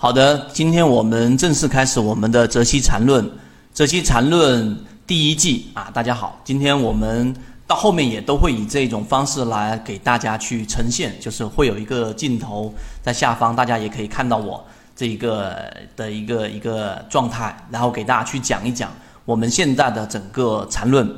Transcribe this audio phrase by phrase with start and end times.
[0.00, 3.28] 好的，今天我们正式开始我们的泽西禅论，
[3.74, 4.78] 泽西禅论
[5.08, 7.34] 第一季啊，大家好，今天我们
[7.66, 12.72] 到后面也都会以这种方式来给大家去呈现，就是会有一个镜头
[13.02, 14.64] 在下方，大家也可以看到我
[14.94, 18.92] 这一个的一个一个状态，然后给大家去讲一讲
[19.24, 21.12] 我们现在的整个禅论。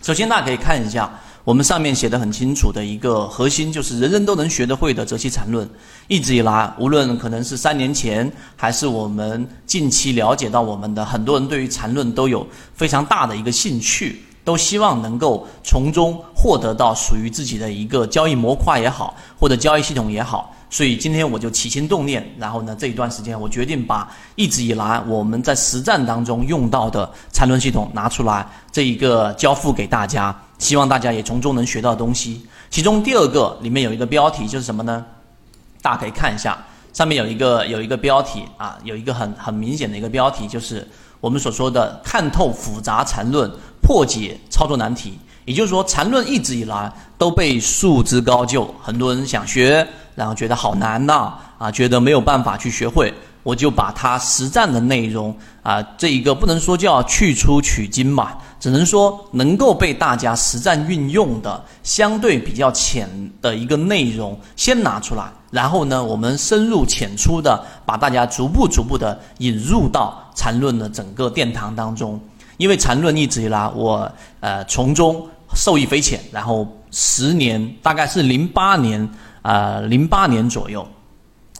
[0.00, 1.20] 首先，大家可以看一下。
[1.46, 5.64] 我们上面写的很清楚的一个核心，就是人人都能学得会的《择期禅论》。
[6.08, 20.52] 一直以来，无论可能是三年前，还是我们近期了解到我们的很多人对于禅论都有非常大的一个兴趣，都希望能够从中获得到属于自己的一个交易模块也好，或者交易系统也好。
[20.76, 32.46] 所以今天我就起心动念，然后呢，这一段时间我决定把一直以来我们在实战当中用到的缠论系统拿出来，这一个交付给大家，希望大家也从中能学到东西。
[32.68, 35.02] 其中第二个里面有一个标题就是什么呢？
[35.80, 36.62] 大家可以看一下，
[36.92, 40.86] 上面有一个有一个标题啊，有一个很很明显的一个标题，就是
[41.22, 45.18] 我们所说的看透复杂缠论，破解操作难题。
[45.46, 49.86] 也就是说，缠论一直以来都被束之高就，很多人想学。
[50.16, 63.06] 然后觉得好难呐，啊，觉得没有办法去学会，我就把它实战的内容啊，这一个不能说叫去粗取精嘛，只能说能够被大家实战运用的相对比较浅
[63.42, 72.18] 的一个内容先拿出来，然后呢，我们深入浅出的把大家逐步逐步的引入到禅论的整个殿堂当中，
[72.56, 79.06] 因为禅论一直以来我呃从中受益匪浅，然后十年大概是零八年。
[79.46, 80.84] 呃，零八年左右，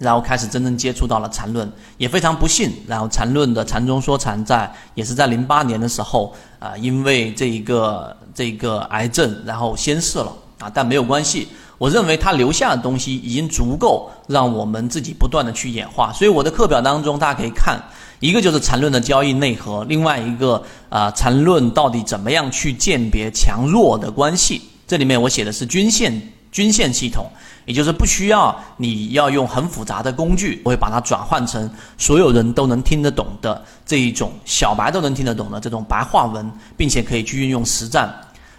[0.00, 11.46] 然后开始真正接触到了禅论，也非常不幸，然后禅论的禅中说禅在也是在零八年的时候啊，因为这一个这一个癌症，然后先逝了啊，但没有关系，
[11.78, 17.80] 我认为他留下的东西已经足够让我们自己不断的去演化，所以我的课表当中大家可以看，
[18.18, 26.20] 一个就是禅论的交易内核，另外一个啊禅论到底怎么样去鉴别强弱的关系，这里面我写的是均线
[26.50, 27.30] 均线系统。
[27.64, 31.68] 也就是不需要你要用很复杂的工具，我会把它转换成
[31.98, 38.08] 所有人都能听得懂的这一种小白都能听得懂的这种白话文，并且可以去运用实战。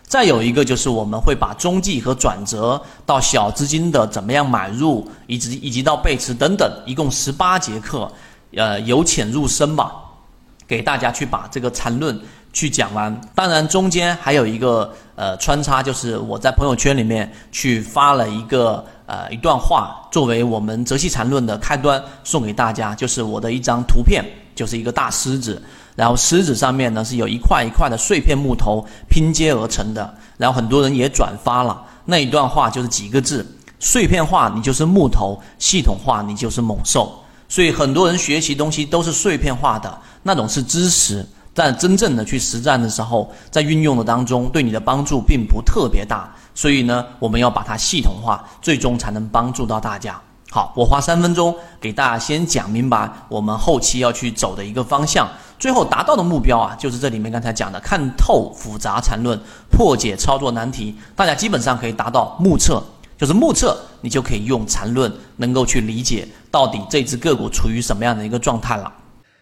[0.04, 8.12] 再有一个就是我们会把中继和转折到小资金的怎么样买入，以及以及到背驰等等，一共十八节课，
[8.58, 9.94] 呃，由浅入深吧，
[10.68, 12.20] 给大家去把这个缠论。
[12.58, 24.26] 去讲完，当然中间还有一个呃穿插，就是我在朋友圈里面去发了一个呃一段话，作为我们泽西禅论的开端送给大家，就是我的一张图片，
[24.56, 25.62] 就是一个大狮子，
[25.96, 33.46] 然后狮子上面呢是有一块一块的碎片木头拼接而成的，然后很多人也转发了那一段话，就是几个字：
[33.80, 37.24] 碎片化你就是木头，系统化你就是猛兽。
[37.48, 41.24] 所以很多人学习东西都是碎片化的，那种是知识。
[41.58, 46.32] 但真正的去实战的时候，在运用的当中，对你的帮助并不特别大。
[46.54, 50.22] 所以呢，我们要把它系统化，最终才能帮助到大家。
[50.52, 59.40] 好，我花三分钟给大家先讲明白我们后期要去走的一个方向，最后达到的目标啊，就是这里面刚才讲的看透复杂缠论，
[59.72, 60.96] 破解操作难题。
[61.16, 62.84] 大家基本上可以达到目测，
[63.18, 68.94] 就是目测，你就可以用缠论能够去理解到底这只个股处于什么样的一个状态了。